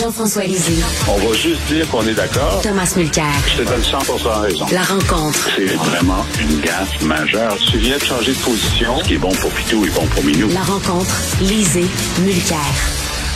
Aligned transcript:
Jean-François 0.00 0.44
Lisée. 0.44 0.82
On 1.08 1.18
va 1.18 1.34
juste 1.34 1.60
dire 1.68 1.86
qu'on 1.90 2.06
est 2.06 2.14
d'accord. 2.14 2.62
Thomas 2.62 2.90
Mulcair. 2.96 3.26
Je 3.46 3.62
te 3.62 3.68
donne 3.68 3.82
100 3.82 3.98
raison. 4.40 4.66
La 4.72 4.82
rencontre. 4.82 5.50
C'est 5.54 5.66
vraiment 5.74 6.24
une 6.40 6.60
gaffe 6.62 7.02
majeure. 7.02 7.54
Tu 7.70 7.76
viens 7.76 7.98
de 7.98 8.02
changer 8.02 8.32
de 8.32 8.38
position. 8.38 8.98
Ce 9.00 9.04
qui 9.04 9.14
est 9.14 9.18
bon 9.18 9.32
pour 9.32 9.50
Pitou 9.50 9.84
est 9.84 9.90
bon 9.90 10.06
pour 10.06 10.24
Minou. 10.24 10.48
La 10.54 10.62
rencontre. 10.62 11.10
Lisée. 11.42 11.84
Mulcair. 12.20 12.56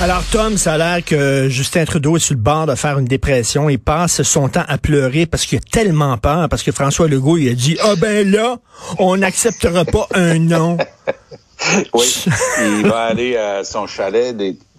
Alors, 0.00 0.22
Tom, 0.30 0.56
ça 0.56 0.74
a 0.74 0.78
l'air 0.78 1.04
que 1.04 1.48
Justin 1.50 1.84
Trudeau 1.84 2.16
est 2.16 2.20
sur 2.20 2.34
le 2.34 2.40
bord 2.40 2.66
de 2.66 2.74
faire 2.76 2.98
une 2.98 3.04
dépression. 3.04 3.68
Il 3.68 3.78
passe 3.78 4.22
son 4.22 4.48
temps 4.48 4.64
à 4.66 4.78
pleurer 4.78 5.26
parce 5.26 5.44
qu'il 5.44 5.58
a 5.58 5.60
tellement 5.70 6.16
peur, 6.16 6.48
parce 6.48 6.62
que 6.62 6.72
François 6.72 7.08
Legault, 7.08 7.36
il 7.36 7.50
a 7.50 7.54
dit, 7.54 7.76
ah 7.82 7.94
ben 7.96 8.30
là, 8.30 8.56
on 8.98 9.18
n'acceptera 9.18 9.84
pas 9.84 10.08
un 10.14 10.38
nom. 10.38 10.78
Oui, 11.94 12.24
il 12.60 12.86
va 12.86 13.04
aller 13.04 13.36
à 13.36 13.64
son 13.64 13.86
chalet 13.86 14.36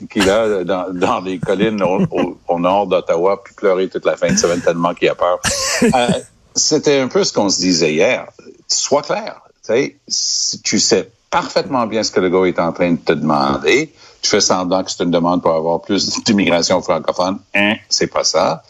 qu'il 0.09 0.30
a 0.30 0.63
dans, 0.63 1.21
les 1.23 1.39
collines 1.39 1.81
au, 1.81 2.59
nord 2.59 2.88
d'Ottawa 2.88 3.41
puis 3.43 3.53
pleurer 3.53 3.89
toute 3.89 4.05
la 4.05 4.16
fin 4.16 4.31
de 4.31 4.38
semaine 4.38 4.62
tellement 4.62 4.93
qu'il 4.93 5.09
a 5.09 5.16
peur. 5.16 5.40
Euh, 5.84 6.07
c'était 6.55 6.99
un 6.99 7.07
peu 7.07 7.23
ce 7.23 7.34
qu'on 7.34 7.49
se 7.49 7.59
disait 7.59 7.93
hier. 7.93 8.27
Sois 8.67 9.02
clair. 9.02 9.41
Tu 9.67 10.79
sais 10.79 11.09
parfaitement 11.35 11.85
bien 11.85 12.02
ce 12.02 12.12
que 12.12 12.21
le 12.21 12.29
gars 12.29 12.45
est 12.45 12.59
en 12.59 12.71
train 12.71 12.91
de 12.91 12.98
te 12.98 13.12
demander. 13.12 13.91
Tu 14.25 14.31
fais 14.31 14.41
semblant 14.41 14.84
que 14.84 14.89
c'est 14.89 15.03
une 15.03 15.11
demande 15.11 15.43
pour 15.43 15.53
avoir 15.53 15.79
plus 15.84 16.23
d'immigration 16.23 16.81
francophone. 16.81 17.38
Hein, 17.53 17.75
c'est 17.89 18.07
pas 18.07 18.23
ça. 18.23 18.63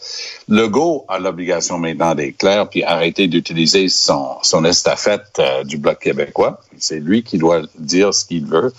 Le 0.48 0.68
go 0.68 1.06
a 1.08 1.18
l'obligation 1.18 1.78
maintenant 1.78 2.14
d'être 2.14 2.36
clair 2.36 2.68
puis 2.68 2.84
arrêter 2.84 3.26
d'utiliser 3.26 3.88
son, 3.88 4.36
son 4.42 4.66
estafette 4.66 5.38
euh, 5.38 5.64
du 5.64 5.78
Bloc 5.78 5.98
québécois. 6.00 6.60
C'est 6.76 7.00
lui 7.00 7.22
qui 7.22 7.38
doit 7.38 7.62
dire 7.78 8.12
ce 8.12 8.26
qu'il 8.26 8.44
veut. 8.44 8.70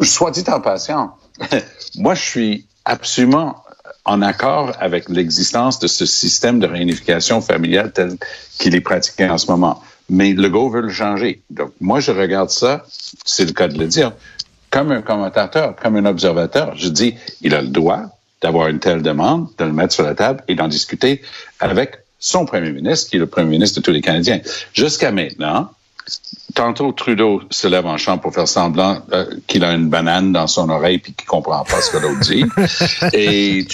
Soit 0.00 0.30
dit 0.30 0.44
en 0.48 0.62
passant, 0.62 1.14
moi, 1.96 2.14
je 2.14 2.22
suis 2.22 2.66
absolument 2.86 3.62
en 4.06 4.22
accord 4.22 4.72
avec 4.80 5.10
l'existence 5.10 5.80
de 5.80 5.86
ce 5.86 6.06
système 6.06 6.60
de 6.60 6.66
réunification 6.66 7.42
familiale 7.42 7.92
tel 7.92 8.16
qu'il 8.58 8.74
est 8.74 8.80
pratiqué 8.80 9.28
en 9.28 9.36
ce 9.36 9.50
moment 9.50 9.82
mais 10.08 10.34
Legault 10.34 10.68
veut 10.68 10.82
le 10.82 10.90
changer. 10.90 11.40
Donc, 11.48 11.72
moi, 11.80 12.00
je 12.00 12.10
regarde 12.10 12.50
ça, 12.50 12.84
c'est 13.24 13.46
le 13.46 13.52
cas 13.52 13.68
de 13.68 13.78
le 13.78 13.86
dire, 13.86 14.12
comme 14.72 14.90
un 14.90 15.02
commentateur, 15.02 15.76
comme 15.76 15.96
un 15.96 16.06
observateur. 16.06 16.72
Je 16.76 16.88
dis, 16.88 17.14
il 17.42 17.54
a 17.54 17.60
le 17.60 17.68
droit 17.68 18.06
d'avoir 18.40 18.68
une 18.68 18.80
telle 18.80 19.02
demande, 19.02 19.48
de 19.58 19.64
le 19.64 19.72
mettre 19.72 19.92
sur 19.92 20.02
la 20.02 20.14
table 20.14 20.42
et 20.48 20.56
d'en 20.56 20.66
discuter 20.66 21.22
avec 21.60 21.98
son 22.18 22.46
premier 22.46 22.72
ministre, 22.72 23.10
qui 23.10 23.16
est 23.16 23.20
le 23.20 23.26
premier 23.26 23.50
ministre 23.50 23.80
de 23.80 23.84
tous 23.84 23.92
les 23.92 24.00
Canadiens. 24.00 24.40
Jusqu'à 24.72 25.12
maintenant, 25.12 25.68
tantôt 26.54 26.90
Trudeau 26.92 27.42
se 27.50 27.68
lève 27.68 27.86
en 27.86 27.98
champ 27.98 28.16
pour 28.16 28.32
faire 28.32 28.48
semblant 28.48 29.02
euh, 29.12 29.26
qu'il 29.46 29.62
a 29.62 29.72
une 29.72 29.88
banane 29.88 30.32
dans 30.32 30.46
son 30.46 30.70
oreille 30.70 30.98
puis 30.98 31.12
qu'il 31.12 31.28
comprend 31.28 31.64
pas 31.64 31.80
ce 31.82 31.90
que 31.90 31.98
l'autre 31.98 32.20
dit. 32.20 32.44
et 33.12 33.66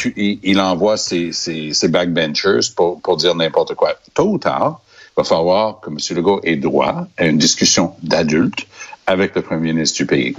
il, 0.43 0.61
envoie 0.61 0.97
ses, 0.97 1.33
ses, 1.33 1.89
backbenchers 1.89 2.73
pour, 2.75 3.01
pour 3.01 3.17
dire 3.17 3.35
n'importe 3.37 3.75
quoi. 3.75 3.95
Tôt 4.15 4.33
ou 4.33 4.39
tard, 4.39 4.81
va 5.17 5.23
falloir 5.23 5.81
que 5.81 5.91
M. 5.91 5.97
Legault 6.17 6.41
ait 6.43 6.57
droit 6.57 7.07
à 7.17 7.27
une 7.27 7.39
discussion 7.39 7.95
d'adultes 8.03 8.67
avec 9.07 9.35
le 9.35 9.43
premier 9.43 9.73
ministre 9.73 9.97
du 9.97 10.07
pays. 10.07 10.35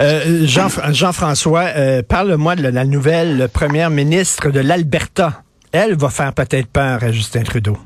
Euh, 0.00 0.46
Jean, 0.46 0.68
Jean-François, 0.92 1.66
euh, 1.76 2.02
parle-moi 2.02 2.56
de 2.56 2.68
la 2.68 2.84
nouvelle 2.84 3.48
première 3.52 3.90
ministre 3.90 4.50
de 4.50 4.60
l'Alberta. 4.60 5.42
Elle 5.72 5.96
va 5.96 6.10
faire 6.10 6.32
peut-être 6.34 6.68
peur 6.68 7.02
à 7.02 7.12
Justin 7.12 7.42
Trudeau. 7.42 7.76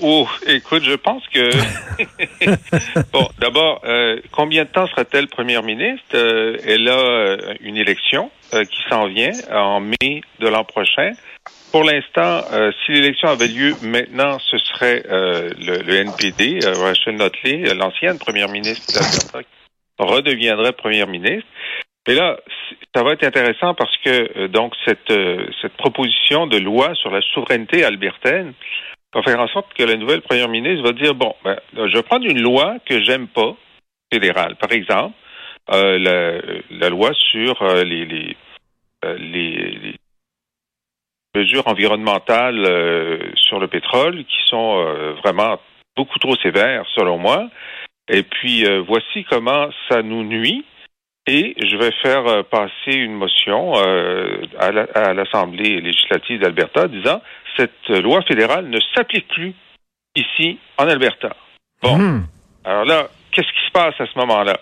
Oh, 0.00 0.28
écoute, 0.46 0.84
je 0.84 0.94
pense 0.94 1.22
que... 1.32 1.50
bon, 3.12 3.28
d'abord, 3.40 3.80
euh, 3.84 4.20
combien 4.30 4.64
de 4.64 4.68
temps 4.68 4.86
sera-t-elle 4.86 5.26
première 5.26 5.62
ministre? 5.62 6.04
elle 6.14 6.88
a 6.88 7.36
une 7.60 7.76
élection 7.76 8.30
qui 8.52 8.78
s'en 8.88 9.08
vient 9.08 9.32
en 9.52 9.80
mai 9.80 10.22
de 10.40 10.48
l'an 10.48 10.64
prochain. 10.64 11.12
Pour 11.72 11.84
l'instant, 11.84 12.44
euh, 12.52 12.72
si 12.84 12.92
l'élection 12.92 13.28
avait 13.28 13.48
lieu 13.48 13.74
maintenant, 13.82 14.38
ce 14.38 14.56
serait 14.56 15.04
euh, 15.10 15.50
le, 15.58 15.96
NPD, 15.96 16.60
euh, 16.64 16.72
Rachel 16.72 17.16
Notley, 17.16 17.74
l'ancienne 17.74 18.18
première 18.18 18.48
ministre 18.48 18.90
d'Alberta, 18.92 19.40
redeviendrait 19.98 20.72
première 20.72 21.06
ministre. 21.06 21.48
Et 22.06 22.14
là, 22.14 22.38
ça 22.94 23.02
va 23.02 23.12
être 23.12 23.24
intéressant 23.24 23.74
parce 23.74 23.94
que 23.98 24.46
donc 24.46 24.74
cette 24.86 25.12
cette 25.60 25.76
proposition 25.76 26.46
de 26.46 26.56
loi 26.56 26.94
sur 26.94 27.10
la 27.10 27.20
souveraineté 27.20 27.84
albertaine 27.84 28.54
va 29.12 29.22
faire 29.22 29.40
en 29.40 29.48
sorte 29.48 29.74
que 29.74 29.82
la 29.82 29.96
nouvelle 29.96 30.22
première 30.22 30.48
ministre 30.48 30.84
va 30.84 30.92
dire 30.92 31.14
bon, 31.14 31.34
ben, 31.44 31.58
je 31.74 31.94
vais 31.94 32.02
prendre 32.02 32.24
une 32.24 32.40
loi 32.40 32.76
que 32.86 33.02
j'aime 33.02 33.28
pas 33.28 33.54
fédérale, 34.10 34.56
par 34.56 34.72
exemple 34.72 35.14
la, 35.70 36.40
la, 36.70 36.88
loi 36.88 37.10
sur 37.12 37.62
les, 37.84 38.06
les, 38.06 38.36
les 39.18 39.94
mesures 41.34 41.66
environnementales 41.66 42.64
euh, 42.64 43.18
sur 43.36 43.58
le 43.60 43.68
pétrole 43.68 44.24
qui 44.24 44.38
sont 44.46 44.78
euh, 44.78 45.12
vraiment 45.22 45.58
beaucoup 45.96 46.18
trop 46.18 46.36
sévères 46.36 46.84
selon 46.94 47.18
moi. 47.18 47.48
Et 48.08 48.22
puis 48.22 48.64
euh, 48.64 48.82
voici 48.86 49.24
comment 49.24 49.68
ça 49.88 50.02
nous 50.02 50.24
nuit. 50.24 50.64
Et 51.26 51.54
je 51.58 51.76
vais 51.76 51.92
faire 52.02 52.42
passer 52.46 52.94
une 52.94 53.12
motion 53.12 53.74
à 53.74 55.12
l'Assemblée 55.12 55.78
législative 55.82 56.40
d'Alberta 56.40 56.88
disant 56.88 57.20
cette 57.58 57.90
loi 57.90 58.22
fédérale 58.22 58.70
ne 58.70 58.78
s'applique 58.94 59.28
plus 59.28 59.52
ici 60.16 60.58
en 60.78 60.88
Alberta. 60.88 61.36
Bon. 61.82 61.98
Hmm. 61.98 62.26
Alors 62.64 62.86
là, 62.86 63.08
qu'est-ce 63.30 63.46
qui 63.48 63.66
se 63.66 63.72
passe 63.72 64.00
à 64.00 64.06
ce 64.06 64.18
moment-là? 64.18 64.58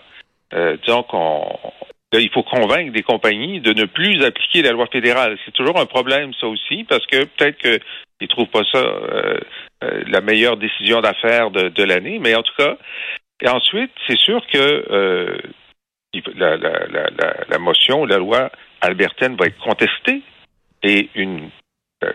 disons 0.83 1.03
qu'on 1.03 1.57
il 2.13 2.29
faut 2.31 2.43
convaincre 2.43 2.93
des 2.93 3.03
compagnies 3.03 3.59
de 3.59 3.73
ne 3.73 3.85
plus 3.85 4.23
appliquer 4.23 4.61
la 4.61 4.71
loi 4.71 4.87
fédérale. 4.87 5.37
C'est 5.45 5.53
toujours 5.53 5.79
un 5.79 5.85
problème, 5.85 6.31
ça 6.39 6.47
aussi, 6.47 6.83
parce 6.85 7.05
que 7.05 7.25
peut-être 7.25 7.57
qu'ils 7.57 7.79
ne 8.21 8.27
trouvent 8.27 8.47
pas 8.47 8.63
ça 8.71 8.79
euh, 8.79 9.39
euh, 9.83 10.03
la 10.07 10.21
meilleure 10.21 10.57
décision 10.57 11.01
d'affaires 11.01 11.51
de, 11.51 11.83
l'année, 11.83 12.19
mais 12.19 12.35
en 12.35 12.43
tout 12.43 12.55
cas. 12.57 12.77
Et 13.41 13.47
ensuite, 13.47 13.91
c'est 14.07 14.17
sûr 14.17 14.45
que 14.47 14.57
euh, 14.57 15.37
la, 16.35 16.57
la, 16.57 16.87
la, 16.87 17.09
la, 17.47 17.57
motion, 17.59 18.05
la 18.05 18.17
loi 18.17 18.49
albertaine 18.81 19.35
va 19.35 19.45
être 19.45 19.59
contestée 19.59 20.21
et 20.83 21.09
une 21.15 21.49
le 22.01 22.13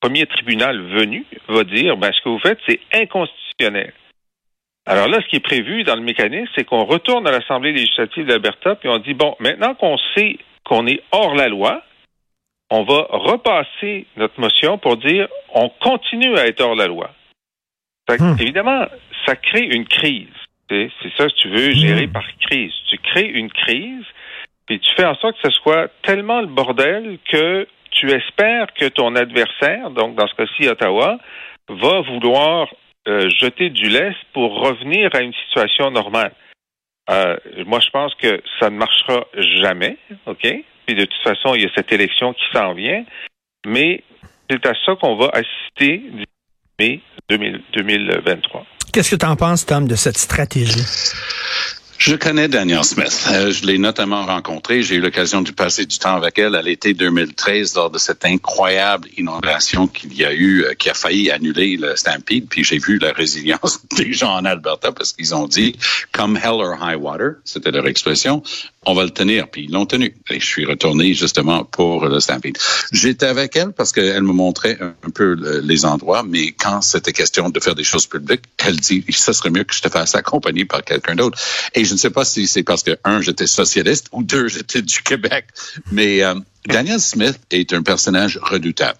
premier 0.00 0.26
tribunal 0.26 0.80
venu 0.80 1.24
va 1.48 1.64
dire 1.64 1.96
ben, 1.96 2.12
ce 2.12 2.20
que 2.22 2.28
vous 2.28 2.38
faites, 2.38 2.58
c'est 2.68 2.80
inconstitutionnel. 2.92 3.92
Alors 4.84 5.08
là, 5.08 5.18
ce 5.20 5.28
qui 5.28 5.36
est 5.36 5.40
prévu 5.40 5.82
dans 5.82 5.96
le 5.96 6.02
mécanisme, 6.02 6.52
c'est 6.54 6.64
qu'on 6.64 6.84
retourne 6.84 7.26
à 7.26 7.32
l'Assemblée 7.32 7.72
législative 7.72 8.26
d'Alberta, 8.26 8.76
puis 8.76 8.88
on 8.88 8.98
dit, 8.98 9.14
bon, 9.14 9.34
maintenant 9.40 9.74
qu'on 9.74 9.98
sait 10.14 10.38
qu'on 10.64 10.86
est 10.86 11.02
hors 11.10 11.34
la 11.34 11.48
loi, 11.48 11.82
on 12.70 12.84
va 12.84 13.06
repasser 13.10 14.06
notre 14.16 14.40
motion 14.40 14.78
pour 14.78 14.96
dire, 14.96 15.28
on 15.54 15.68
continue 15.80 16.36
à 16.36 16.46
être 16.46 16.60
hors 16.60 16.76
la 16.76 16.86
loi. 16.86 17.10
Hmm. 18.08 18.36
Évidemment, 18.38 18.86
ça 19.26 19.36
crée 19.36 19.64
une 19.64 19.86
crise. 19.86 20.28
C'est 20.68 20.90
ça, 21.16 21.28
si 21.28 21.34
tu 21.36 21.48
veux, 21.48 21.70
gérer 21.72 22.06
hmm. 22.06 22.12
par 22.12 22.26
crise. 22.40 22.72
Tu 22.90 22.98
crées 22.98 23.28
une 23.28 23.50
crise, 23.50 24.04
puis 24.66 24.80
tu 24.80 24.94
fais 24.96 25.04
en 25.04 25.14
sorte 25.16 25.40
que 25.40 25.48
ce 25.48 25.56
soit 25.62 25.88
tellement 26.02 26.40
le 26.40 26.48
bordel 26.48 27.18
que 27.30 27.68
tu 27.92 28.10
espères 28.10 28.72
que 28.74 28.86
ton 28.86 29.14
adversaire, 29.14 29.90
donc 29.90 30.16
dans 30.16 30.26
ce 30.26 30.34
cas-ci 30.34 30.68
Ottawa, 30.68 31.18
va 31.68 32.00
vouloir 32.00 32.68
euh, 33.08 33.30
jeter 33.30 33.70
du 33.70 33.88
lest 33.88 34.16
pour 34.32 34.60
revenir 34.60 35.14
à 35.14 35.20
une 35.20 35.32
situation 35.46 35.90
normale. 35.90 36.32
Euh, 37.08 37.36
moi, 37.64 37.78
je 37.80 37.90
pense 37.90 38.14
que 38.16 38.42
ça 38.58 38.68
ne 38.68 38.76
marchera 38.76 39.26
jamais, 39.34 39.96
OK? 40.26 40.46
Puis 40.86 40.96
de 40.96 41.04
toute 41.04 41.22
façon, 41.22 41.54
il 41.54 41.62
y 41.62 41.66
a 41.66 41.70
cette 41.74 41.92
élection 41.92 42.32
qui 42.32 42.44
s'en 42.52 42.74
vient, 42.74 43.04
mais 43.64 44.02
c'est 44.50 44.66
à 44.66 44.74
ça 44.84 44.96
qu'on 44.96 45.16
va 45.16 45.30
assister 45.32 46.02
mai 46.78 47.00
2023. 47.28 48.66
Qu'est-ce 48.96 49.10
que 49.10 49.16
tu 49.16 49.26
en 49.26 49.36
penses, 49.36 49.66
Tom, 49.66 49.86
de 49.86 49.94
cette 49.94 50.16
stratégie? 50.16 50.82
Je 51.98 52.16
connais 52.16 52.48
Danielle 52.48 52.82
Smith. 52.82 53.26
Euh, 53.30 53.52
je 53.52 53.66
l'ai 53.66 53.76
notamment 53.76 54.24
rencontrée. 54.24 54.82
J'ai 54.82 54.94
eu 54.94 55.00
l'occasion 55.00 55.42
de 55.42 55.50
passer 55.50 55.84
du 55.84 55.98
temps 55.98 56.16
avec 56.16 56.38
elle 56.38 56.54
à 56.54 56.62
l'été 56.62 56.94
2013 56.94 57.74
lors 57.74 57.90
de 57.90 57.98
cette 57.98 58.24
incroyable 58.24 59.06
inondation 59.18 59.86
qu'il 59.86 60.14
y 60.14 60.24
a 60.24 60.32
eu, 60.32 60.64
euh, 60.64 60.72
qui 60.72 60.88
a 60.88 60.94
failli 60.94 61.30
annuler 61.30 61.76
le 61.76 61.94
Stampede. 61.94 62.46
Puis 62.48 62.64
j'ai 62.64 62.78
vu 62.78 62.98
la 62.98 63.12
résilience 63.12 63.82
des 63.98 64.14
gens 64.14 64.34
en 64.34 64.46
Alberta 64.46 64.92
parce 64.92 65.12
qu'ils 65.12 65.34
ont 65.34 65.46
dit, 65.46 65.76
comme 66.12 66.38
hell 66.38 66.62
or 66.62 66.78
high 66.80 66.98
water, 66.98 67.32
c'était 67.44 67.72
leur 67.72 67.86
expression, 67.86 68.42
on 68.86 68.94
va 68.94 69.04
le 69.04 69.10
tenir. 69.10 69.48
Puis 69.48 69.64
ils 69.64 69.72
l'ont 69.72 69.84
tenu. 69.84 70.14
Et 70.30 70.40
je 70.40 70.46
suis 70.46 70.64
retourné 70.64 71.12
justement 71.14 71.64
pour 71.64 72.06
le 72.06 72.20
Stampede. 72.20 72.56
J'étais 72.92 73.26
avec 73.26 73.56
elle 73.56 73.72
parce 73.72 73.92
qu'elle 73.92 74.22
me 74.22 74.32
montrait 74.32 74.78
un 74.80 75.10
peu 75.10 75.36
les 75.62 75.84
endroits, 75.84 76.22
mais 76.22 76.52
quand 76.52 76.80
c'était 76.80 77.12
question 77.12 77.50
de 77.50 77.60
faire 77.60 77.74
des 77.74 77.84
choses 77.84 78.06
publiques, 78.06 78.42
elle 78.64 78.76
dit, 78.76 79.04
ça 79.10 79.32
serait 79.32 79.50
mieux 79.50 79.64
que 79.64 79.74
je 79.74 79.82
te 79.82 79.88
fasse 79.88 80.14
accompagner 80.14 80.64
par 80.64 80.82
quelqu'un 80.84 81.16
d'autre. 81.16 81.38
Et 81.74 81.84
je 81.84 81.92
ne 81.92 81.98
sais 81.98 82.10
pas 82.10 82.24
si 82.24 82.46
c'est 82.46 82.62
parce 82.62 82.82
que, 82.82 82.96
un, 83.04 83.20
j'étais 83.20 83.46
socialiste 83.46 84.08
ou 84.12 84.22
deux, 84.22 84.48
j'étais 84.48 84.82
du 84.82 85.02
Québec. 85.02 85.46
Mais 85.90 86.22
euh, 86.22 86.34
Danielle 86.66 87.00
Smith 87.00 87.38
est 87.50 87.72
un 87.72 87.82
personnage 87.82 88.38
redoutable. 88.40 88.98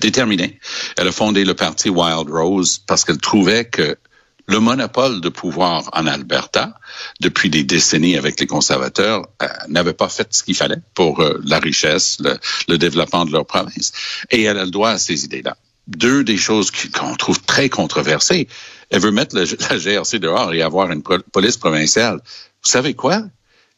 Déterminé. 0.00 0.60
Elle 0.96 1.08
a 1.08 1.12
fondé 1.12 1.44
le 1.44 1.54
parti 1.54 1.90
Wild 1.90 2.30
Rose 2.30 2.80
parce 2.86 3.04
qu'elle 3.04 3.18
trouvait 3.18 3.64
que 3.64 3.98
le 4.46 4.60
monopole 4.60 5.20
de 5.20 5.28
pouvoir 5.28 5.88
en 5.92 6.06
Alberta 6.06 6.74
depuis 7.20 7.50
des 7.50 7.64
décennies 7.64 8.16
avec 8.16 8.38
les 8.40 8.46
conservateurs 8.46 9.26
euh, 9.42 9.46
n'avait 9.68 9.94
pas 9.94 10.08
fait 10.08 10.28
ce 10.30 10.42
qu'il 10.42 10.54
fallait 10.54 10.82
pour 10.94 11.20
euh, 11.20 11.40
la 11.44 11.58
richesse, 11.58 12.18
le, 12.68 12.76
développement 12.76 13.24
de 13.24 13.32
leur 13.32 13.46
province. 13.46 13.92
Et 14.30 14.42
elle 14.42 14.58
a 14.58 14.64
le 14.64 14.70
droit 14.70 14.90
à 14.90 14.98
ces 14.98 15.24
idées-là. 15.24 15.56
Deux 15.86 16.24
des 16.24 16.36
choses 16.36 16.70
qu'on 16.70 17.14
trouve 17.14 17.40
très 17.42 17.68
controversées. 17.68 18.48
Elle 18.90 19.00
veut 19.00 19.10
mettre 19.10 19.36
la 19.70 19.78
GRC 19.78 20.18
dehors 20.18 20.52
et 20.52 20.62
avoir 20.62 20.90
une 20.90 21.02
police 21.02 21.56
provinciale. 21.56 22.16
Vous 22.16 22.70
savez 22.70 22.94
quoi? 22.94 23.22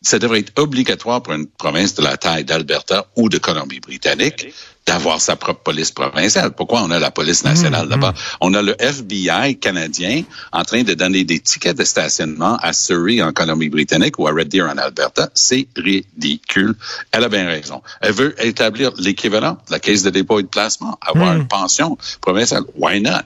Ça 0.03 0.19
devrait 0.19 0.41
être 0.41 0.59
obligatoire 0.59 1.23
pour 1.23 1.33
une 1.33 1.47
province 1.47 1.95
de 1.95 2.03
la 2.03 2.17
taille 2.17 2.45
d'Alberta 2.45 3.07
ou 3.17 3.29
de 3.29 3.39
Colombie-Britannique 3.39 4.53
d'avoir 4.87 5.21
sa 5.21 5.35
propre 5.35 5.63
police 5.63 5.91
provinciale. 5.91 6.53
Pourquoi 6.53 6.83
on 6.83 6.91
a 6.93 7.01
la 7.01 7.11
police 7.11 7.43
nationale 7.45 7.87
mmh, 7.87 7.91
là-bas? 7.91 8.13
Mmh. 8.13 8.37
On 8.41 8.55
a 8.55 8.63
le 8.63 8.81
FBI 8.81 9.59
canadien 9.59 10.23
en 10.53 10.63
train 10.63 10.85
de 10.85 10.95
donner 10.95 11.25
des 11.25 11.41
tickets 11.41 11.77
de 11.77 11.83
stationnement 11.83 12.57
à 12.63 12.73
Surrey 12.73 13.21
en 13.21 13.33
Colombie-Britannique 13.33 14.19
ou 14.19 14.29
à 14.29 14.31
Red 14.31 14.49
Deer 14.49 14.63
en 14.63 14.79
Alberta. 14.79 15.29
C'est 15.35 15.67
ridicule. 15.77 16.77
Elle 17.11 17.25
a 17.25 17.29
bien 17.29 17.47
raison. 17.47 17.83
Elle 18.01 18.13
veut 18.13 18.35
établir 18.45 18.93
l'équivalent 18.99 19.59
de 19.67 19.73
la 19.73 19.81
caisse 19.81 20.05
de 20.05 20.11
dépôt 20.11 20.39
et 20.39 20.45
de 20.45 20.49
placement, 20.49 20.99
avoir 21.01 21.35
mmh. 21.35 21.39
une 21.39 21.49
pension 21.49 21.99
provinciale. 22.21 22.63
Why 22.77 23.01
not? 23.01 23.23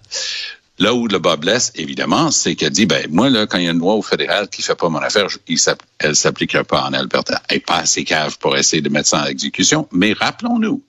Là 0.80 0.94
où 0.94 1.06
le 1.06 1.18
bas 1.18 1.36
blesse, 1.36 1.72
évidemment, 1.74 2.30
c'est 2.30 2.54
qu'elle 2.54 2.70
dit, 2.70 2.86
ben 2.86 3.06
moi, 3.10 3.28
là, 3.28 3.46
quand 3.46 3.58
il 3.58 3.64
y 3.64 3.68
a 3.68 3.72
une 3.72 3.78
loi 3.80 3.94
au 3.94 4.02
fédéral 4.02 4.48
qui 4.48 4.62
fait 4.62 4.74
pas 4.74 4.88
mon 4.88 4.98
affaire, 4.98 5.26
elle 5.98 6.16
s'appliquera 6.16 6.64
pas 6.64 6.84
en 6.84 6.94
Alberta. 6.94 7.42
Elle 7.50 7.58
n'est 7.58 7.60
pas 7.60 7.76
assez 7.76 8.02
cave 8.02 8.38
pour 8.38 8.56
essayer 8.56 8.80
de 8.80 8.88
mettre 8.88 9.08
ça 9.08 9.22
en 9.22 9.26
exécution. 9.26 9.86
Mais 9.92 10.14
rappelons-nous 10.14 10.82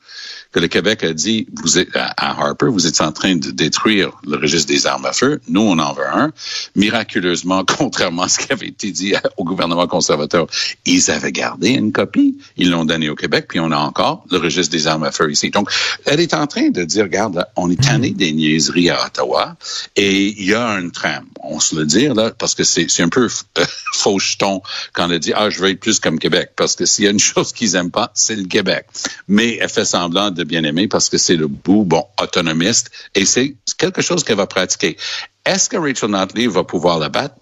que 0.51 0.59
le 0.59 0.67
Québec 0.67 1.03
a 1.03 1.13
dit, 1.13 1.47
vous 1.61 1.77
êtes, 1.77 1.95
à 1.95 2.13
Harper, 2.17 2.67
vous 2.67 2.85
êtes 2.85 2.99
en 3.01 3.11
train 3.11 3.35
de 3.35 3.51
détruire 3.51 4.11
le 4.25 4.37
registre 4.37 4.67
des 4.67 4.85
armes 4.85 5.05
à 5.05 5.13
feu. 5.13 5.39
Nous, 5.47 5.61
on 5.61 5.79
en 5.79 5.93
veut 5.93 6.07
un. 6.07 6.31
Miraculeusement, 6.75 7.63
contrairement 7.77 8.23
à 8.23 8.27
ce 8.27 8.39
qui 8.39 8.51
avait 8.51 8.67
été 8.67 8.91
dit 8.91 9.13
au 9.37 9.43
gouvernement 9.43 9.87
conservateur, 9.87 10.47
ils 10.85 11.09
avaient 11.09 11.31
gardé 11.31 11.69
une 11.69 11.91
copie. 11.91 12.37
Ils 12.57 12.69
l'ont 12.69 12.85
donné 12.85 13.09
au 13.09 13.15
Québec, 13.15 13.45
puis 13.47 13.59
on 13.59 13.71
a 13.71 13.77
encore 13.77 14.25
le 14.29 14.37
registre 14.37 14.71
des 14.71 14.87
armes 14.87 15.03
à 15.03 15.11
feu 15.11 15.31
ici. 15.31 15.49
Donc, 15.51 15.69
elle 16.05 16.19
est 16.19 16.33
en 16.33 16.47
train 16.47 16.69
de 16.69 16.83
dire, 16.83 17.03
regarde, 17.03 17.45
on 17.55 17.69
est 17.69 17.81
tanné 17.81 18.11
des 18.11 18.33
niaiseries 18.33 18.89
à 18.89 19.05
Ottawa 19.05 19.55
et 19.95 20.27
il 20.27 20.45
y 20.45 20.53
a 20.53 20.67
un 20.67 20.89
tram. 20.89 21.25
On 21.43 21.59
se 21.59 21.75
le 21.75 21.85
dit, 21.85 22.07
là, 22.07 22.31
parce 22.31 22.55
que 22.55 22.63
c'est 22.63 23.01
un 23.01 23.09
peu 23.09 23.27
faux 23.93 24.19
jeton 24.19 24.61
quand 24.93 25.09
elle 25.09 25.19
dit, 25.19 25.33
ah, 25.35 25.49
je 25.49 25.59
veux 25.59 25.69
être 25.69 25.79
plus 25.79 25.99
comme 25.99 26.19
Québec. 26.19 26.51
Parce 26.55 26.75
que 26.75 26.85
s'il 26.85 27.05
y 27.05 27.07
a 27.07 27.11
une 27.11 27.19
chose 27.19 27.53
qu'ils 27.53 27.75
aiment 27.75 27.91
pas, 27.91 28.11
c'est 28.13 28.35
le 28.35 28.45
Québec. 28.45 28.85
Mais 29.27 29.57
elle 29.57 29.69
fait 29.69 29.85
semblant 29.85 30.31
de 30.31 30.43
bien 30.43 30.63
aimer 30.63 30.87
parce 30.87 31.09
que 31.09 31.17
c'est 31.17 31.35
le 31.35 31.47
bout, 31.47 31.83
bon, 31.83 32.05
autonomiste, 32.21 32.91
et 33.15 33.25
c'est 33.25 33.55
quelque 33.77 34.01
chose 34.01 34.23
qu'elle 34.23 34.37
va 34.37 34.47
pratiquer. 34.47 34.97
Est-ce 35.45 35.69
que 35.69 35.77
Rachel 35.77 36.09
Notley 36.09 36.47
va 36.47 36.63
pouvoir 36.63 36.99
la 36.99 37.09
battre? 37.09 37.35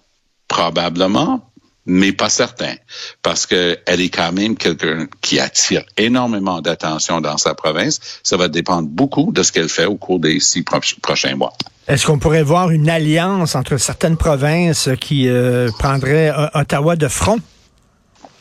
Probablement, 0.48 1.49
mais 1.90 2.12
pas 2.12 2.28
certain, 2.28 2.74
parce 3.22 3.46
qu'elle 3.46 3.78
est 3.86 4.14
quand 4.14 4.32
même 4.32 4.56
quelqu'un 4.56 5.06
qui 5.20 5.40
attire 5.40 5.82
énormément 5.96 6.60
d'attention 6.60 7.20
dans 7.20 7.36
sa 7.36 7.54
province. 7.54 8.20
Ça 8.22 8.36
va 8.36 8.48
dépendre 8.48 8.88
beaucoup 8.88 9.32
de 9.32 9.42
ce 9.42 9.50
qu'elle 9.50 9.68
fait 9.68 9.86
au 9.86 9.96
cours 9.96 10.20
des 10.20 10.40
six 10.40 10.62
prochains 10.62 11.34
mois. 11.34 11.52
Est-ce 11.88 12.06
qu'on 12.06 12.18
pourrait 12.18 12.44
voir 12.44 12.70
une 12.70 12.88
alliance 12.88 13.56
entre 13.56 13.76
certaines 13.76 14.16
provinces 14.16 14.88
qui 15.00 15.28
euh, 15.28 15.68
prendraient 15.78 16.30
euh, 16.30 16.46
Ottawa 16.54 16.94
de 16.94 17.08
front, 17.08 17.40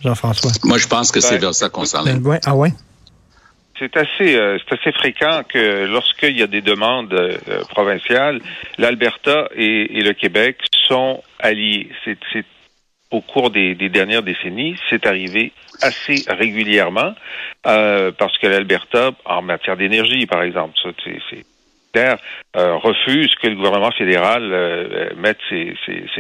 Jean-François? 0.04 0.52
Moi, 0.64 0.78
je 0.78 0.88
pense 0.88 1.12
que 1.12 1.20
c'est 1.20 1.40
vers 1.40 1.56
ça 1.56 1.70
qu'on 1.70 1.86
s'enlève. 1.86 2.22
Ah 2.46 2.56
ouais? 2.56 2.72
c'est 3.80 3.96
assez, 3.98 4.36
euh, 4.36 4.58
c'est 4.60 4.80
assez 4.80 4.92
fréquent 4.92 5.42
que 5.48 5.86
lorsqu'il 5.86 6.38
y 6.38 6.44
a 6.44 6.48
des 6.48 6.62
demandes 6.62 7.14
euh, 7.14 7.38
provinciales, 7.70 8.42
l'Alberta 8.78 9.50
et, 9.56 10.02
le 10.02 10.14
Québec 10.14 10.58
sont 10.88 11.24
alliés. 11.40 11.90
C'est, 12.04 12.18
au 13.12 13.22
cours 13.22 13.50
des, 13.50 13.76
dernières 13.76 14.24
décennies, 14.24 14.76
c'est 14.90 15.06
arrivé 15.06 15.52
assez 15.82 16.24
régulièrement 16.28 17.14
euh, 17.66 18.12
parce 18.18 18.38
que 18.38 18.48
l'Alberta, 18.48 19.12
en 19.26 19.42
matière 19.42 19.78
d'énergie, 19.78 20.26
par 20.26 20.44
exemple, 20.44 20.76
c'est 20.84 21.44
euh, 21.96 22.76
refuse 22.76 23.34
que 23.36 23.48
le 23.48 23.56
gouvernement 23.56 23.92
fédéral 23.92 24.44
euh, 24.44 25.10
mette 25.18 25.38
ses, 25.50 25.76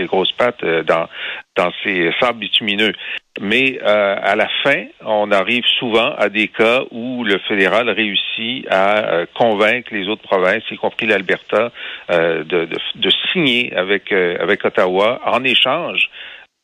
grosses 0.05 0.31
pattes 0.31 0.63
euh, 0.63 0.83
dans, 0.83 1.07
dans 1.55 1.71
ses 1.83 2.11
sables 2.19 2.39
bitumineux. 2.39 2.93
Mais 3.41 3.79
à 3.79 4.35
la 4.35 4.49
fin, 4.63 4.83
on 5.05 5.31
arrive 5.31 5.63
souvent 5.77 6.13
à 6.17 6.27
des 6.27 6.49
cas 6.49 6.81
où 6.91 7.23
le 7.23 7.37
fédéral 7.47 7.89
réussit 7.89 8.67
à 8.69 9.21
convaincre 9.33 9.93
les 9.93 10.09
autres 10.09 10.23
provinces, 10.23 10.63
y 10.69 10.75
compris 10.75 11.05
l'Alberta, 11.05 11.71
de, 12.09 12.43
de, 12.43 12.67
de, 12.95 13.09
signer 13.31 13.73
avec 13.73 14.65
Ottawa 14.65 15.21
en 15.25 15.45
échange 15.45 16.09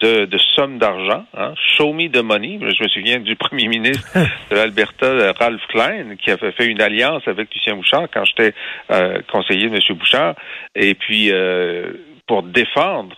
de, 0.02 0.26
de 0.26 0.38
sommes 0.38 0.78
d'argent. 0.78 1.26
Hein. 1.34 1.54
Show 1.78 1.94
me 1.94 2.10
the 2.10 2.24
money. 2.24 2.60
Je 2.60 2.84
me 2.84 2.88
souviens 2.90 3.20
du 3.20 3.36
premier 3.36 3.68
ministre 3.68 4.08
de 4.50 4.56
l'Alberta, 4.56 5.34
Ralph 5.34 5.66
Klein, 5.70 6.16
qui 6.18 6.32
avait 6.32 6.52
fait 6.52 6.66
une 6.66 6.82
alliance 6.82 7.24
avec 7.28 7.54
Lucien 7.54 7.76
Bouchard 7.76 8.08
quand 8.14 8.26
j'étais 8.26 8.54
euh, 8.92 9.20
conseiller 9.32 9.70
de 9.70 9.76
M. 9.76 9.98
Bouchard. 9.98 10.36
Et 10.76 10.96
puis, 10.96 11.32
euh, 11.32 11.94
pour 12.28 12.44
défendre 12.44 13.16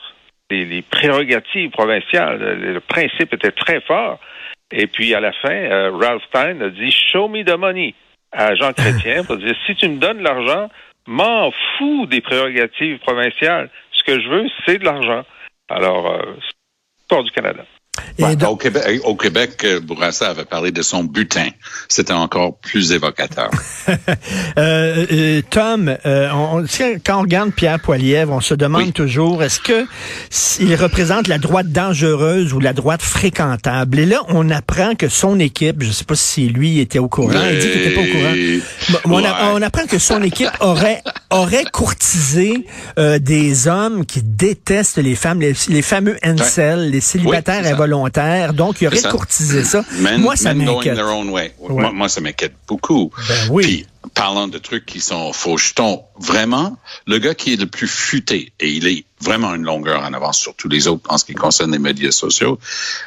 les, 0.50 0.66
les, 0.66 0.82
prérogatives 0.82 1.72
provinciales, 1.72 2.40
le 2.60 2.80
principe 2.80 3.34
était 3.34 3.52
très 3.52 3.82
fort. 3.82 4.20
Et 4.72 4.88
puis, 4.88 5.14
à 5.14 5.20
la 5.20 5.32
fin, 5.32 5.50
euh, 5.50 5.92
Ralph 5.92 6.24
Klein 6.32 6.62
a 6.62 6.70
dit 6.70 6.92
«Show 7.12 7.28
me 7.28 7.44
the 7.44 7.58
money» 7.58 7.96
à 8.32 8.54
Jean 8.56 8.74
Chrétien 8.74 9.24
pour 9.24 9.38
dire 9.38 9.56
«Si 9.66 9.76
tu 9.76 9.88
me 9.90 9.98
donnes 9.98 10.22
l'argent, 10.22 10.70
m'en 11.08 11.52
fous 11.78 12.06
des 12.06 12.22
prérogatives 12.22 13.00
provinciales. 13.00 13.70
Ce 13.94 14.04
que 14.04 14.20
je 14.22 14.28
veux, 14.28 14.46
c'est 14.66 14.78
de 14.78 14.86
l'argent.» 14.86 15.24
Alors, 15.70 16.18
todo 17.08 17.28
o 17.28 17.32
Canadá. 17.34 17.66
Du 18.18 18.24
Canada. 18.24 18.50
au, 18.50 18.56
Québec, 18.56 19.02
au 19.04 19.16
Québec, 19.16 19.62
euh, 19.64 19.80
Bourassa 19.80 20.30
avait 20.30 20.46
parlé 20.46 20.72
de 20.72 20.82
son 20.82 21.04
butin. 21.04 21.48
C'était 21.88 22.14
encore 22.14 22.58
plus 22.58 22.92
évocateur. 22.92 23.50
Euh, 24.58 25.06
euh, 25.12 25.42
Tom, 25.50 25.96
on, 26.04 26.66
quand 27.06 27.20
on 27.20 27.22
regarde 27.22 27.52
Pierre 27.52 27.80
Poilievre, 27.80 28.34
on 28.34 28.42
se 28.42 28.54
demande 28.54 28.92
toujours 28.94 29.44
est-ce 29.44 29.60
que 29.60 29.86
il 30.60 30.76
représente 30.76 31.28
la 31.28 31.38
droite 31.38 31.68
dangereuse 31.68 32.54
ou 32.54 32.60
la 32.60 32.74
droite 32.74 33.02
fréquentable? 33.02 34.00
Et 34.00 34.06
là, 34.06 34.24
on 34.30 34.50
apprend 34.50 34.96
que 34.96 35.10
son 35.10 35.40
équipe, 35.40 35.84
je 35.84 35.88
ne 35.88 35.94
sais 35.94 36.06
pas 36.06 36.16
si 36.16 36.50
lui 36.50 36.80
était 36.80 37.00
au 37.00 37.08
courant, 37.08 37.40
il 37.52 37.60
dit 37.60 37.70
qu'il 37.70 37.82
n'était 37.82 37.96
pas 37.96 38.02
au 38.02 39.04
courant. 39.06 39.54
on, 39.54 39.62
apprend 39.62 39.86
que 39.86 40.00
son 40.00 40.24
équipe 40.24 40.52
aurait 40.60 41.04
aurait 41.30 41.66
courtisé 41.72 42.66
des 42.98 43.68
hommes 43.68 44.06
qui 44.06 44.22
détestent 44.24 44.98
les 44.98 45.16
femmes, 45.16 45.40
les, 45.40 45.82
fameux 45.82 46.18
incels, 46.24 46.90
les 46.90 47.02
célibataires 47.02 47.66
involontaires. 47.66 48.07
Donc, 48.54 48.82
il 48.82 48.88
aurait 48.88 49.02
courtisé 49.02 49.64
ça. 49.64 49.84
moi, 50.18 50.36
ça 50.36 50.54
m'inquiète. 50.54 51.00
Moi, 51.60 52.10
ça 52.10 52.22
m'inquiète 52.22 52.54
beaucoup. 52.68 53.12
Ben 53.28 53.50
oui. 53.52 53.64
Puis, 53.64 53.88
parlant 54.14 54.48
de 54.48 54.58
trucs 54.58 54.86
qui 54.86 55.00
sont 55.00 55.34
faux 55.34 55.58
jetons, 55.58 56.04
vraiment, 56.20 56.78
le 57.06 57.20
gars 57.20 57.36
qui 57.36 57.54
est 57.54 57.60
le 57.60 57.68
plus 57.68 57.88
futé, 57.88 58.54
et 58.60 58.70
il 58.70 58.88
est 58.88 59.06
vraiment 59.22 59.54
une 59.54 59.64
longueur 59.64 60.04
en 60.04 60.14
avance 60.14 60.40
sur 60.40 60.56
tous 60.56 60.70
les 60.70 60.88
autres 60.88 61.04
en 61.10 61.18
ce 61.18 61.26
qui 61.26 61.34
concerne 61.34 61.72
les 61.72 61.80
médias 61.80 62.12
sociaux, 62.12 62.60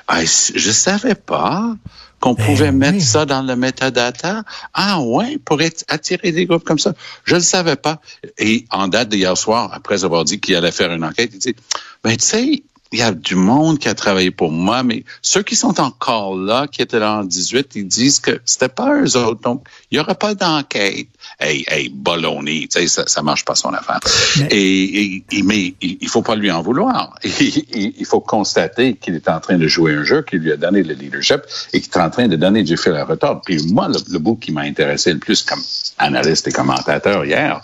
je 0.08 0.70
savais 0.70 1.14
pas 1.14 1.74
qu'on 2.20 2.34
ben 2.34 2.44
pouvait 2.44 2.72
mettre 2.72 3.02
ça 3.02 3.24
dans 3.24 3.42
le 3.42 3.56
metadata. 3.56 4.42
Ah 4.74 5.00
ouais, 5.00 5.38
pour 5.38 5.60
attirer 5.88 6.32
des 6.32 6.46
groupes 6.46 6.64
comme 6.64 6.78
ça. 6.78 6.92
Je 7.24 7.34
ne 7.34 7.40
savais 7.40 7.76
pas. 7.76 8.00
Et 8.38 8.66
en 8.70 8.88
date 8.88 9.08
d'hier 9.08 9.36
soir, 9.36 9.70
après 9.72 10.04
avoir 10.04 10.24
dit 10.24 10.38
qu'il 10.38 10.54
allait 10.54 10.70
faire 10.70 10.92
une 10.92 11.04
enquête, 11.04 11.30
il 11.32 11.38
dit, 11.38 11.56
ben 12.04 12.16
tu 12.16 12.24
sais, 12.24 12.62
il 12.92 12.98
y 12.98 13.02
a 13.02 13.12
du 13.12 13.36
monde 13.36 13.78
qui 13.78 13.88
a 13.88 13.94
travaillé 13.94 14.30
pour 14.32 14.50
moi, 14.50 14.82
mais 14.82 15.04
ceux 15.22 15.42
qui 15.42 15.54
sont 15.54 15.80
encore 15.80 16.36
là, 16.36 16.66
qui 16.66 16.82
étaient 16.82 16.98
là 16.98 17.18
en 17.18 17.24
18, 17.24 17.76
ils 17.76 17.86
disent 17.86 18.18
que 18.18 18.40
c'était 18.44 18.68
pas 18.68 19.00
eux 19.00 19.16
autres. 19.16 19.40
Donc, 19.42 19.66
il 19.90 19.98
y 19.98 20.00
aura 20.00 20.14
pas 20.16 20.34
d'enquête. 20.34 21.06
Hey, 21.38 21.64
hey, 21.68 21.88
ballonné, 21.88 22.66
tu 22.68 22.80
sais, 22.80 22.88
ça, 22.88 23.04
ça 23.06 23.22
marche 23.22 23.44
pas 23.44 23.54
son 23.54 23.72
affaire. 23.72 24.00
Mais, 24.38 24.48
et, 24.50 25.24
mais 25.44 25.74
il 25.80 26.08
faut 26.08 26.22
pas 26.22 26.34
lui 26.34 26.50
en 26.50 26.62
vouloir. 26.62 27.14
il 27.22 28.06
faut 28.06 28.20
constater 28.20 28.96
qu'il 28.96 29.14
est 29.14 29.28
en 29.28 29.38
train 29.38 29.56
de 29.56 29.68
jouer 29.68 29.94
un 29.94 30.02
jeu 30.02 30.22
qui 30.22 30.36
lui 30.36 30.50
a 30.50 30.56
donné 30.56 30.82
le 30.82 30.94
leadership 30.94 31.42
et 31.72 31.80
qu'il 31.80 31.92
est 31.92 31.98
en 31.98 32.10
train 32.10 32.26
de 32.26 32.36
donner 32.36 32.64
du 32.64 32.76
fil 32.76 32.92
à 32.92 33.04
retordre. 33.04 33.42
Puis 33.44 33.64
moi, 33.72 33.88
le, 33.88 33.98
le 34.10 34.18
bout 34.18 34.36
qui 34.36 34.50
m'a 34.50 34.62
intéressé 34.62 35.12
le 35.12 35.20
plus 35.20 35.42
comme 35.42 35.62
analyste 35.98 36.48
et 36.48 36.52
commentateur 36.52 37.24
hier, 37.24 37.62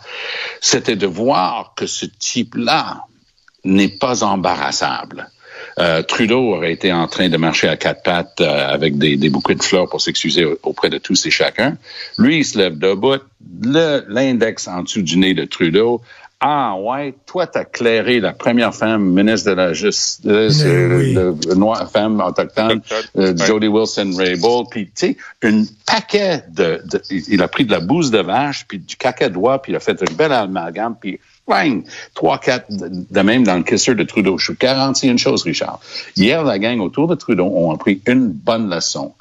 c'était 0.61 0.97
de 0.97 1.07
voir 1.07 1.73
que 1.75 1.87
ce 1.87 2.07
type-là, 2.07 3.07
n'est 3.67 3.89
pas 3.89 4.25
embarrassable. 4.25 5.31
Euh, 5.79 6.03
Trudeau 6.03 6.55
aurait 6.55 6.73
été 6.73 6.93
en 6.93 7.07
train 7.07 7.29
de 7.29 7.37
marcher 7.37 7.69
à 7.69 7.77
quatre 7.77 8.03
pattes 8.03 8.41
euh, 8.41 8.69
avec 8.69 8.97
des, 8.97 9.17
des, 9.19 9.29
bouquets 9.29 9.55
de 9.55 9.63
fleurs 9.63 9.89
pour 9.89 10.01
s'excuser 10.01 10.47
auprès 10.63 10.89
de 10.89 10.97
tous 10.97 11.27
et 11.27 11.31
chacun. 11.31 11.77
Lui, 12.17 12.39
il 12.39 12.45
se 12.45 12.57
lève 12.57 12.79
debout, 12.79 13.21
l'index 13.63 14.69
en 14.69 14.85
dessous 14.85 15.03
du 15.03 15.19
nez 15.19 15.35
de 15.35 15.45
Trudeau. 15.45 16.01
Ah 16.41 16.77
ouais, 16.79 17.15
toi, 17.27 17.47
t'as 17.47 17.65
clairé 17.65 18.21
la 18.21 18.33
première 18.33 18.75
femme 18.75 19.03
ministre 19.05 19.51
de 19.51 19.57
la 19.57 19.73
Justice, 19.73 20.63
euh, 20.65 21.35
noire 21.55 21.91
femme 21.91 22.21
autochtone, 22.21 22.83
Jody 23.15 23.69
Wilson-Raybould, 23.69 24.69
puis 24.71 24.87
tu 24.87 24.93
sais, 24.95 25.17
un 25.43 25.65
paquet 25.87 26.45
de, 26.51 26.83
il 27.11 27.43
a 27.43 27.49
pris 27.49 27.65
de 27.65 27.73
la 27.73 27.81
bouse 27.81 28.11
de 28.11 28.19
vache, 28.19 28.67
puis 28.69 28.79
du 28.79 28.97
caca 28.97 29.31
de 29.31 29.59
puis 29.63 29.73
il 29.73 29.77
a 29.77 29.81
fait 29.81 29.99
une 30.07 30.15
belle 30.15 30.33
amalgame, 30.33 30.97
puis 31.01 31.21
bang, 31.47 31.85
trois, 32.15 32.39
quatre 32.39 32.67
de 32.71 33.21
même 33.21 33.45
dans 33.45 33.57
le 33.57 33.63
kisser 33.63 33.95
de 33.95 34.03
Trudeau. 34.03 34.39
Je 34.39 34.47
suis 34.47 34.59
garanti 34.59 35.09
une 35.09 35.19
chose, 35.19 35.43
Richard. 35.43 35.81
Hier, 36.17 36.43
la 36.45 36.59
gang 36.59 36.81
autour 36.81 37.09
de 37.09 37.15
Trudeau 37.15 37.47
ont 37.47 37.73
appris 37.73 38.01
une 38.07 38.29
bonne 38.29 38.71
leçon. 38.71 39.15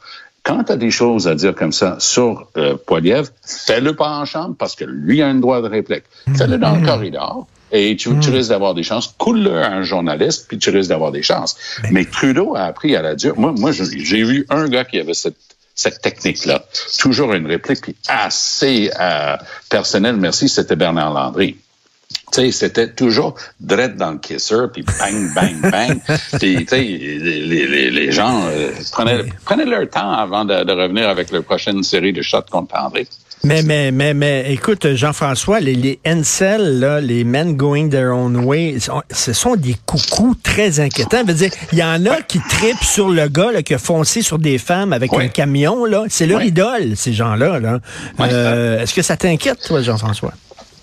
Quand 0.43 0.65
tu 0.65 0.71
as 0.71 0.77
des 0.77 0.91
choses 0.91 1.27
à 1.27 1.33
dire 1.33 1.55
comme 1.55 1.73
ça 1.73 1.95
sur 1.99 2.47
euh, 2.55 2.75
Poiliev, 2.85 3.29
fais-le 3.43 3.95
pas 3.95 4.09
en 4.09 4.25
chambre 4.25 4.55
parce 4.57 4.75
que 4.75 4.85
lui 4.85 5.21
a 5.21 5.27
un 5.27 5.35
droit 5.35 5.61
de 5.61 5.67
réplique. 5.67 6.03
Fais-le 6.37 6.57
dans 6.57 6.75
le 6.75 6.85
corridor 6.85 7.47
et 7.71 7.95
tu, 7.95 8.09
tu 8.19 8.29
risques 8.29 8.49
d'avoir 8.49 8.75
des 8.75 8.83
chances. 8.83 9.13
Coule-le 9.17 9.57
à 9.57 9.71
un 9.71 9.81
journaliste, 9.81 10.45
puis 10.47 10.59
tu 10.59 10.69
risques 10.69 10.89
d'avoir 10.89 11.11
des 11.11 11.23
chances. 11.23 11.57
Mais 11.91 12.05
Trudeau 12.05 12.55
a 12.55 12.65
appris 12.65 12.95
à 12.95 13.01
la 13.01 13.15
dure. 13.15 13.37
Moi, 13.39 13.53
moi 13.57 13.71
j'ai 13.71 14.23
vu 14.23 14.45
un 14.49 14.67
gars 14.67 14.85
qui 14.85 14.99
avait 14.99 15.15
cette 15.15 15.35
cette 15.77 16.01
technique-là. 16.01 16.63
Toujours 16.97 17.33
une 17.33 17.45
réplique 17.47 17.81
puis 17.81 17.95
assez 18.07 18.89
euh, 18.97 19.35
personnelle, 19.69 20.15
merci, 20.15 20.47
c'était 20.47 20.77
Bernard 20.77 21.13
Landry. 21.13 21.57
C'était 22.51 22.89
toujours 22.89 23.35
direct 23.59 23.97
dans 23.97 24.11
le 24.11 24.17
kisser, 24.17 24.65
puis 24.73 24.83
bang, 24.83 25.33
bang, 25.33 25.71
bang. 25.71 25.99
puis, 26.39 26.65
les, 26.71 27.67
les, 27.67 27.91
les, 27.91 28.11
gens 28.11 28.43
euh, 28.47 28.71
prenaient, 28.91 29.23
prenaient, 29.45 29.65
leur 29.65 29.89
temps 29.89 30.11
avant 30.11 30.45
de, 30.45 30.63
de, 30.63 30.71
revenir 30.71 31.09
avec 31.09 31.31
leur 31.31 31.43
prochaine 31.43 31.83
série 31.83 32.13
de 32.13 32.21
shots 32.21 32.41
contre 32.51 32.75
André. 32.77 33.07
Mais, 33.43 33.61
mais, 33.61 33.91
mais, 33.91 34.13
mais, 34.15 34.51
écoute, 34.51 34.95
Jean-François, 34.95 35.59
les, 35.59 35.75
les 35.75 35.99
là, 36.03 36.99
les 36.99 37.23
men 37.23 37.55
going 37.55 37.89
their 37.89 38.11
own 38.11 38.35
way, 38.37 38.77
ce 39.11 39.33
sont 39.33 39.55
des 39.55 39.75
coucous 39.85 40.35
très 40.41 40.79
inquiétants. 40.79 41.21
Je 41.21 41.27
veux 41.27 41.37
dire, 41.37 41.51
il 41.71 41.77
y 41.77 41.83
en 41.83 42.05
a 42.07 42.21
qui 42.21 42.39
tripent 42.39 42.83
sur 42.83 43.09
le 43.09 43.27
gars 43.27 43.51
là, 43.51 43.61
qui 43.61 43.75
a 43.75 43.77
foncé 43.77 44.23
sur 44.23 44.39
des 44.39 44.57
femmes 44.57 44.93
avec 44.93 45.13
un 45.13 45.27
camion. 45.27 45.85
là. 45.85 46.05
C'est 46.09 46.25
leur 46.25 46.41
idole, 46.41 46.95
ces 46.95 47.13
gens-là. 47.13 47.59
Là. 47.59 47.79
Euh, 48.19 48.81
Est-ce 48.81 48.93
que 48.95 49.03
ça 49.03 49.15
t'inquiète, 49.15 49.59
toi, 49.63 49.81
Jean-François? 49.81 50.33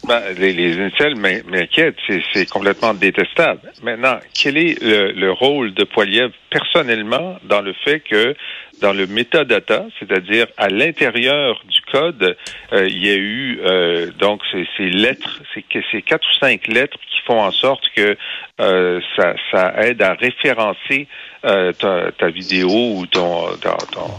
Ben, 0.07 0.21
les, 0.37 0.53
les 0.53 0.81
incels 0.81 1.15
m'inquiètent, 1.17 1.97
c'est 2.33 2.49
complètement 2.49 2.93
détestable. 2.93 3.61
Maintenant, 3.85 4.19
quel 4.35 4.57
est 4.57 4.83
le, 4.83 5.13
le 5.13 5.31
rôle 5.31 5.75
de 5.75 5.85
Poiliev 5.85 6.33
personnellement 6.51 7.39
dans 7.45 7.61
le 7.61 7.73
fait 7.85 8.01
que 8.01 8.35
dans 8.81 8.93
le 8.93 9.07
metadata, 9.07 9.87
c'est-à-dire 9.99 10.47
à, 10.57 10.69
l'intérieur 10.69 11.63
du 11.69 11.81
code, 11.93 12.37
euh, 12.73 12.89
il 12.89 13.07
y 13.07 13.11
a 13.11 13.15
eu 13.15 13.61
euh, 13.65 14.11
donc 14.19 14.43
ces, 14.51 14.67
ces 14.77 14.91
lettres, 14.91 15.41
c'est 15.55 15.65
ces 15.93 16.03
quatre 16.03 16.27
ou 16.29 16.39
cinq 16.41 16.67
lettres 16.67 16.99
qui 16.99 17.21
font 17.25 17.41
en 17.41 17.53
sorte 17.53 17.85
que 17.95 18.17
euh, 18.61 19.01
ça, 19.17 19.35
ça, 19.53 19.75
aide 19.85 20.03
à 20.03 20.15
référencer 20.15 21.07
euh, 21.45 21.73
ta, 21.73 22.11
ta, 22.11 22.29
vidéo 22.29 22.97
ou 22.97 23.07
ton, 23.07 23.47
ton, 23.93 24.11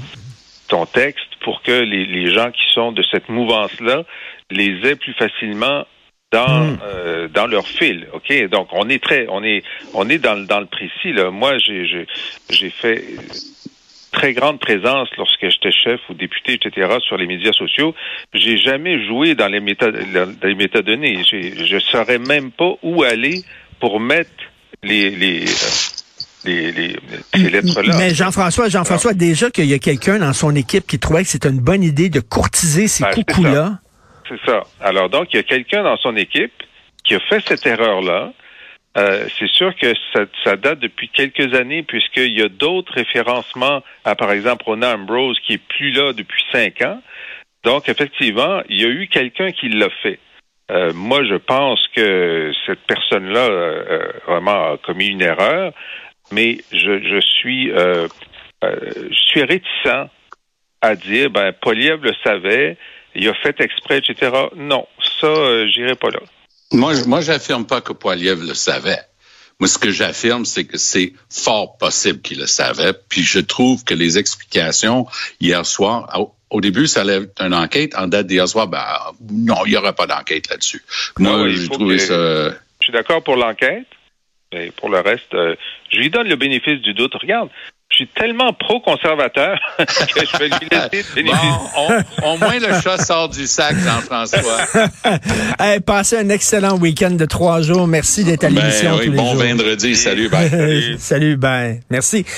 ton, 0.69 0.85
texte 0.85 1.27
pour 1.41 1.61
que 1.61 1.71
les, 1.71 2.05
les 2.05 2.33
gens 2.33 2.51
qui 2.51 2.63
sont 2.73 2.93
de 2.93 3.03
cette 3.11 3.27
mouvance-là 3.27 4.05
les 4.53 4.89
aient 4.89 4.95
plus 4.95 5.13
facilement 5.13 5.85
dans 6.31 6.65
mm. 6.65 6.79
euh, 6.83 7.27
dans 7.27 7.47
leur 7.47 7.67
fil, 7.67 8.07
ok? 8.13 8.49
Donc 8.49 8.69
on 8.71 8.89
est 8.89 9.01
très, 9.03 9.27
on 9.29 9.43
est 9.43 9.63
on 9.93 10.09
est 10.09 10.17
dans 10.17 10.37
dans 10.45 10.59
le 10.59 10.65
précis 10.65 11.13
là. 11.13 11.29
Moi 11.31 11.57
j'ai 11.57 12.05
j'ai 12.49 12.69
fait 12.69 13.03
très 14.13 14.33
grande 14.33 14.59
présence 14.59 15.09
lorsque 15.17 15.49
j'étais 15.49 15.71
chef 15.71 15.99
ou 16.09 16.13
député, 16.13 16.53
etc., 16.53 16.97
sur 17.05 17.17
les 17.17 17.27
médias 17.27 17.51
sociaux. 17.51 17.93
J'ai 18.33 18.57
jamais 18.57 19.05
joué 19.05 19.35
dans 19.35 19.47
les, 19.47 19.59
méta, 19.59 19.91
dans 19.91 20.31
les 20.43 20.55
métadonnées. 20.55 21.23
Je 21.29 21.73
ne 21.75 21.79
saurais 21.79 22.19
même 22.19 22.51
pas 22.51 22.73
où 22.83 23.03
aller 23.03 23.43
pour 23.79 23.99
mettre 23.99 24.29
les, 24.83 25.09
les, 25.09 25.45
les, 26.45 26.71
les, 26.71 26.95
ces 27.33 27.49
lettres-là. 27.49 27.95
Mais 27.97 28.13
Jean-François, 28.13 28.69
Jean-François, 28.69 29.13
déjà 29.13 29.49
qu'il 29.49 29.65
y 29.65 29.73
a 29.73 29.79
quelqu'un 29.79 30.19
dans 30.19 30.33
son 30.33 30.55
équipe 30.55 30.87
qui 30.87 30.99
trouvait 30.99 31.23
que 31.23 31.29
c'était 31.29 31.49
une 31.49 31.59
bonne 31.59 31.83
idée 31.83 32.09
de 32.09 32.19
courtiser 32.19 32.87
ces 32.87 33.03
ben, 33.03 33.13
coucous-là. 33.15 33.79
C'est 34.27 34.39
ça. 34.45 34.63
Alors 34.79 35.09
donc, 35.09 35.33
il 35.33 35.37
y 35.37 35.39
a 35.39 35.43
quelqu'un 35.43 35.83
dans 35.83 35.97
son 35.97 36.15
équipe 36.15 36.63
qui 37.03 37.15
a 37.15 37.19
fait 37.19 37.41
cette 37.45 37.65
erreur-là. 37.65 38.33
Euh, 38.95 39.25
c'est 39.39 39.49
sûr 39.49 39.75
que 39.75 39.91
ça, 40.43 40.55
date 40.55 40.79
depuis 40.79 41.09
quelques 41.09 41.55
années 41.55 41.81
puisqu'il 41.81 42.37
y 42.37 42.43
a 42.43 42.47
d'autres 42.47 42.93
référencements 42.93 43.81
à, 44.05 44.15
par 44.15 44.31
exemple, 44.31 44.65
Rona 44.65 44.93
Ambrose 44.93 45.39
qui 45.39 45.53
est 45.53 45.67
plus 45.67 45.91
là 45.91 46.13
depuis 46.13 46.43
cinq 46.51 46.81
ans. 46.83 47.01
Donc, 47.63 47.89
effectivement, 47.89 48.61
il 48.69 48.81
y 48.81 48.85
a 48.85 48.89
eu 48.89 49.07
quelqu'un 49.07 49.51
qui 49.51 49.69
l'a 49.69 49.89
fait. 50.03 50.19
Euh, 50.71 50.93
moi, 50.93 51.23
je 51.23 51.35
pense 51.35 51.79
que 51.95 52.51
cette 52.65 52.81
personne-là 52.81 53.49
euh, 53.49 54.11
vraiment 54.27 54.73
a 54.73 54.77
commis 54.77 55.07
une 55.07 55.21
erreur, 55.21 55.73
mais 56.31 56.57
je, 56.71 57.19
suis 57.19 57.69
je 57.69 58.09
suis 59.11 59.43
réticent 59.43 60.09
à 60.81 60.95
dire 60.95 61.29
ben 61.29 61.53
Poliev 61.53 62.03
le 62.03 62.13
savait, 62.23 62.77
il 63.15 63.27
a 63.27 63.33
fait 63.33 63.59
exprès, 63.61 63.99
etc. 63.99 64.31
Non, 64.55 64.87
ça, 65.21 65.67
j'irai 65.67 65.95
pas 65.95 66.09
là. 66.09 66.19
Moi, 66.71 66.93
moi, 67.05 67.21
j'affirme 67.21 67.65
pas 67.65 67.81
que 67.81 67.93
Poiliev 67.93 68.41
le 68.41 68.53
savait. 68.53 68.99
Moi, 69.59 69.67
ce 69.67 69.77
que 69.77 69.91
j'affirme, 69.91 70.45
c'est 70.45 70.65
que 70.65 70.77
c'est 70.77 71.13
fort 71.29 71.77
possible 71.77 72.21
qu'il 72.21 72.39
le 72.39 72.47
savait. 72.47 72.93
Puis 73.09 73.21
je 73.21 73.39
trouve 73.39 73.83
que 73.83 73.93
les 73.93 74.17
explications 74.17 75.05
hier 75.39 75.65
soir, 75.65 76.27
au, 76.49 76.61
début, 76.61 76.87
ça 76.87 77.01
allait 77.01 77.21
être 77.21 77.41
une 77.41 77.53
enquête. 77.53 77.95
En 77.95 78.07
date 78.07 78.27
d'hier 78.27 78.47
soir, 78.47 78.67
ben, 78.67 78.83
non, 79.31 79.65
il 79.65 79.71
n'y 79.71 79.77
aura 79.77 79.93
pas 79.93 80.07
d'enquête 80.07 80.49
là-dessus. 80.49 80.83
Moi, 81.19 81.49
j'ai 81.49 81.69
trouvé 81.69 81.99
ça. 81.99 82.49
Je 82.49 82.55
suis 82.81 82.93
d'accord 82.93 83.23
pour 83.23 83.35
l'enquête. 83.35 83.85
Mais 84.51 84.71
pour 84.71 84.89
le 84.89 84.99
reste, 84.99 85.33
euh, 85.33 85.55
je 85.91 85.97
lui 85.97 86.09
donne 86.09 86.27
le 86.27 86.35
bénéfice 86.35 86.79
du 86.81 86.93
doute. 86.93 87.13
Regarde, 87.15 87.49
je 87.93 87.97
suis 87.97 88.07
tellement 88.07 88.51
pro-conservateur 88.53 89.55
que 89.77 90.25
je 90.25 90.37
vais 90.37 90.47
lui 90.47 90.67
laisser 90.71 91.23
bon, 91.23 91.31
on, 92.23 92.33
Au 92.33 92.37
moins, 92.37 92.57
le 92.57 92.81
chat 92.81 92.97
sort 92.97 93.29
du 93.29 93.45
sac, 93.45 93.75
Jean-François. 93.77 94.39
hey, 95.59 95.79
passez 95.79 96.17
un 96.17 96.29
excellent 96.29 96.77
week-end 96.77 97.11
de 97.11 97.25
trois 97.25 97.61
jours. 97.61 97.87
Merci 97.87 98.23
d'être 98.23 98.45
à 98.45 98.49
ben 98.49 98.55
l'émission 98.61 98.95
oui, 98.97 99.05
tous 99.05 99.11
les 99.11 99.17
bon 99.17 99.33
jours. 99.33 99.43
vendredi. 99.43 99.95
Salut, 99.95 100.29
bye. 100.29 100.95
Salut, 100.97 101.37
bye. 101.37 101.81
Merci. 101.91 102.25